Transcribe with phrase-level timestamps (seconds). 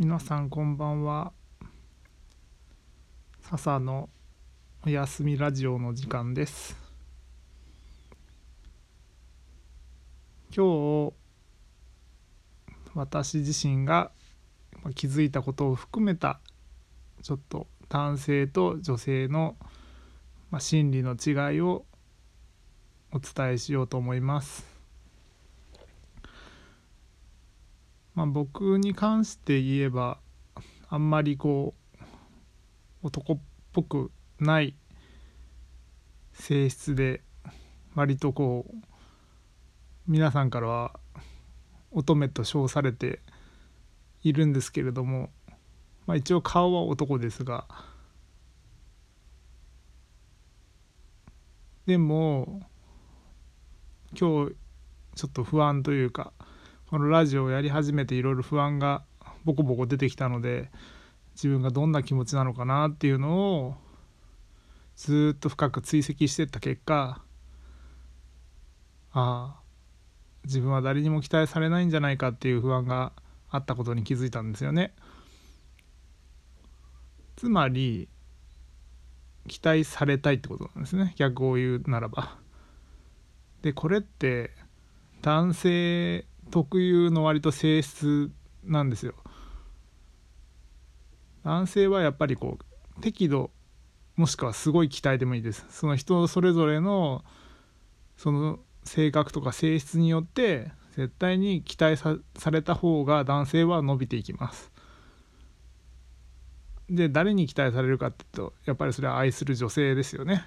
[0.00, 1.32] 皆さんこんばんは。
[3.40, 4.08] 笹の
[4.86, 6.76] おやすみラジオの時間です。
[10.56, 11.12] 今日
[12.94, 14.12] 私自身が
[14.94, 16.38] 気づいたことを含めた
[17.20, 19.56] ちょっと男性と女性の
[20.60, 21.86] 心理の違いを
[23.10, 24.77] お伝えしようと思います。
[28.18, 30.18] まあ、僕に関して言えば
[30.88, 32.04] あんまりこう
[33.04, 33.38] 男っ
[33.72, 34.10] ぽく
[34.40, 34.74] ない
[36.32, 37.20] 性質で
[37.94, 38.74] 割とこう
[40.08, 40.98] 皆さんからは
[41.92, 43.20] 乙女と称されて
[44.24, 45.30] いるんですけれども、
[46.08, 47.68] まあ、一応顔は男ですが
[51.86, 52.62] でも
[54.10, 54.56] 今日
[55.14, 56.32] ちょっと不安というか
[56.90, 59.04] このラジオをやり始めていろいろ不安が
[59.44, 60.70] ボコボコ出てきたので
[61.34, 63.74] 自分がどんな気持ちなのかなっていうのを
[64.96, 67.20] ずっと深く追跡してった結果
[69.12, 69.60] ああ
[70.44, 73.12] 自分は誰にも期待されないんじゃないかっていう不安が
[73.50, 74.94] あったことに気づいたんですよね。
[77.36, 78.08] つまり
[79.46, 82.38] 期待されたいってことなんですね逆を言うならば。
[83.60, 84.52] でこれって
[85.20, 88.30] 男性特有の割と性質
[88.64, 89.14] なんですよ。
[91.44, 93.50] 男性はやっぱりこう適度
[94.16, 95.64] もしくはすごい期待でもいいです。
[95.70, 97.24] その人それぞれの
[98.16, 102.18] その性格とか性質によって絶対に期待さ
[102.50, 104.72] れた方が男性は伸びていきます。
[106.90, 110.44] で誰に期待されるかっていうとやっぱりそれは愛する女性ですよね。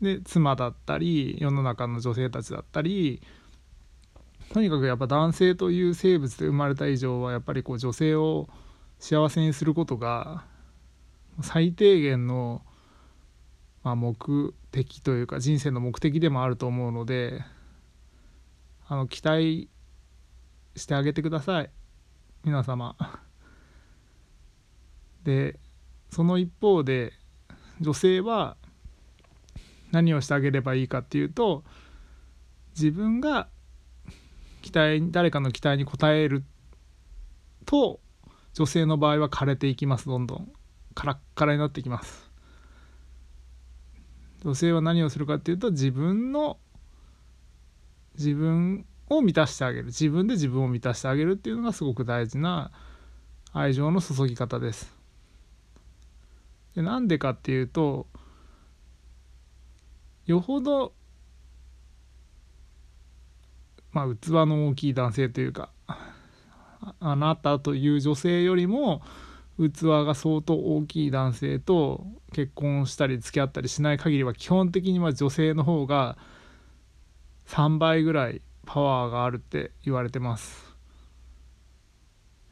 [0.00, 3.22] で妻だったり世の中の女性たちだったり
[4.52, 8.48] とにかくやっぱ男性という生物で生まれた以上はやっぱりこう女性を
[8.98, 10.44] 幸せにすることが
[11.40, 12.62] 最低限の、
[13.84, 17.44] まあ、目的というか人生の目的でもあると思うので
[18.88, 19.70] あの期待
[20.74, 21.70] してあげてください
[22.44, 22.96] 皆様。
[25.22, 25.60] で
[26.10, 27.12] その一方で
[27.80, 28.56] 女性は
[29.92, 31.62] 何をしてあげればいいかっていうと
[32.74, 33.48] 自分が
[34.70, 36.44] 期待誰かの期待に応える
[37.66, 38.00] と
[38.54, 40.52] 女性の場合は枯れていきますどんどん。
[40.94, 42.30] カラッカラになってきます。
[44.44, 46.58] 女性は何をするかっていうと自分の
[48.16, 49.86] 自分を満たしてあげる。
[49.86, 52.70] 自分で自分を満たしてあげるっていうのがすごく大事な
[53.52, 54.96] 愛情の注ぎ方です。
[56.74, 58.06] でなんでかっていうと
[60.26, 60.92] よほど
[63.92, 65.70] まあ、器の大きい男性というか
[67.00, 69.02] あなたという女性よりも
[69.58, 76.16] 器が相当大きい男性と結婚したり付き合ったりしない限りは基本的には女性の方が
[77.48, 80.70] 3倍ぐらいパワーがあるって言われてます。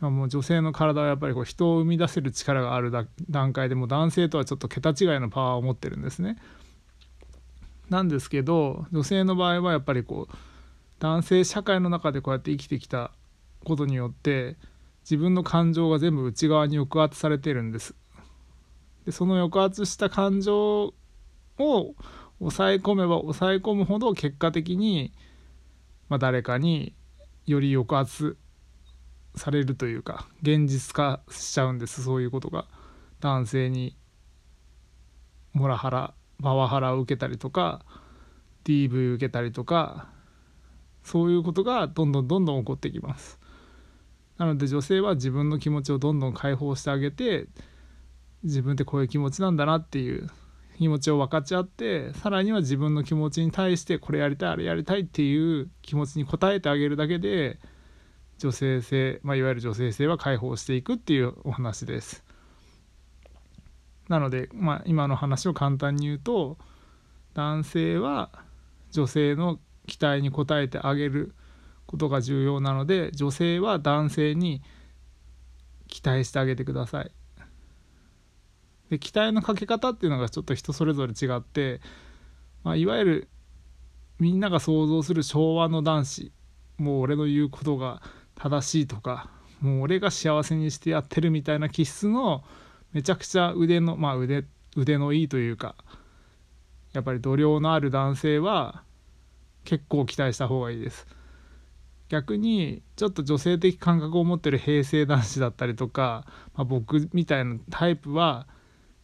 [0.00, 2.92] もう女性の体はやっぱりこう人を生み出せる力がある
[3.30, 6.36] 段階でも男性とはちょっと桁違いのパワーを持ってるんですね。
[7.88, 10.34] なんですけど女性の場合はやっぱりこう
[10.98, 13.12] 男性社会の中でこうやって生きてきた
[13.64, 14.56] ことによって
[15.02, 17.94] 自分の感情が全部内側に抑圧されてるんです。
[19.04, 20.94] でその抑圧した感情
[21.58, 21.94] を
[22.38, 25.12] 抑え込めば抑え込むほど結果的に、
[26.08, 26.94] まあ、誰かに
[27.46, 28.36] より抑圧
[29.36, 32.66] されるというか現実化しちゃうんですそういうことが
[33.20, 33.96] 男性に
[35.52, 37.84] モラハラパワハラを受けたりとか
[38.64, 40.08] DV 受けたりとか
[41.06, 43.38] そういうことがどんどんどんどん起こってきます
[44.38, 47.46] なので女性は自分の気持ちをどんどん解放してあげて
[48.42, 50.28] 自分ってこういう気持ちなんだなっていう
[50.78, 57.60] 気持ちを分かち合ってさらには自分の気持ちに対してこれやりたいあれやりたいっていう気持ちに応えてあげるだけで
[58.38, 62.24] 女性性、まあ、いわゆる女性性は解放していくっていうお話です。
[64.08, 66.58] なので、まあ、今の話を簡単に言うと
[67.34, 68.30] 男性は
[68.90, 71.34] 女性の期待に応えてあげる
[71.86, 74.62] ことが重要なので女性は男性に
[75.88, 77.10] 期待してあげてください。
[78.90, 81.80] で期待のかけ方っていうのがちょっと人それぞれ違って、
[82.62, 83.28] まあ、いわゆる
[84.18, 86.32] みんなが想像する昭和の男子
[86.78, 88.00] もう俺の言うことが
[88.36, 89.30] 正しいとか
[89.60, 92.44] もう俺が幸せにしてやってるみたいな気質の
[92.92, 94.44] めちゃくちゃ腕のまあ腕
[94.76, 95.74] 腕のいいというか
[96.92, 98.82] やっぱり度量のある男性は
[99.66, 101.06] 結構期待した方がいいです。
[102.08, 106.24] 逆にちょっと女性的感覚を持ってる平成男子だったりとか、
[106.54, 108.46] まあ、僕みたいなタイプは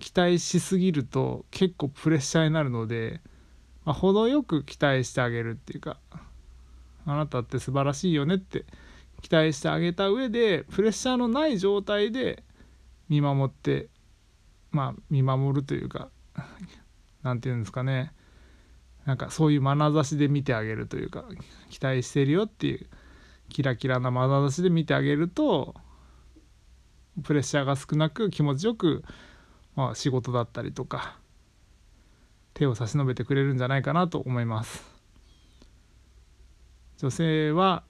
[0.00, 3.20] 期待しすぎると結構プレッシャーになるので、
[3.84, 5.98] まあ、程よく期待してあげるっていうか
[7.06, 8.64] あなたって素晴らしいよねって
[9.22, 12.42] 期待してあげた上でプレッシャーのない状態で
[13.08, 13.88] 見守って
[14.72, 16.10] まあ見守るというか
[17.22, 18.12] 何て言うんですかね。
[19.08, 21.24] なんかそういう眼差しで見てあげるというか
[21.70, 22.86] 期待してるよっていう
[23.48, 25.74] キラキラな眼差しで見てあげると
[27.24, 29.02] プレッシャーが少なく気持ちよく、
[29.76, 31.16] まあ、仕事だったりとか
[32.52, 34.84] 手を差し伸べてくれるんじゃないかなと思います。
[36.98, 37.84] 女性は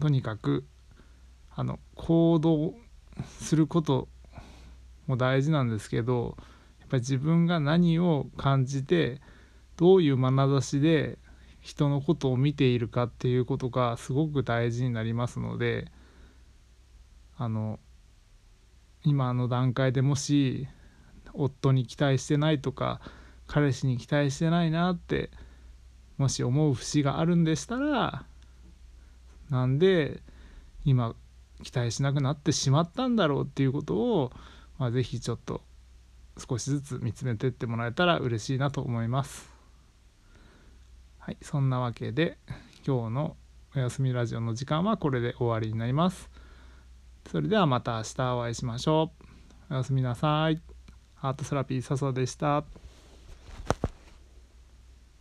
[0.00, 0.64] とにかく
[1.54, 2.74] あの行動
[3.38, 4.08] すること
[5.06, 6.36] も大事なんですけど
[6.80, 9.20] やっぱり自分が何を感じて
[9.76, 11.18] どういう眼差しで
[11.60, 15.90] 人のことを見ているかっていうことがすごく大事になりますので
[17.36, 17.78] あの
[19.04, 20.68] 今の段階でもし
[21.34, 23.00] 夫に期待してないとか
[23.46, 25.30] 彼氏に期待してないなって
[26.18, 28.24] もし思う節があるんでしたら
[29.50, 30.20] なんで
[30.84, 31.14] 今
[31.62, 34.32] 期待しなくなってしまったんだろうっていうことを、
[34.78, 35.62] まあ、是非ちょっと
[36.38, 39.51] 少しずつ見つめてってもらえたら嬉しいなと思います。
[41.24, 42.36] はい、そんなわけで
[42.84, 43.36] 今日の
[43.76, 46.28] おやすみラジオの時間はこれで終わりになります。
[47.30, 49.12] それではまた明日お会いしましょ
[49.70, 49.72] う。
[49.72, 50.60] おやすみなさい。
[51.14, 52.64] ハートセラピー笹でした。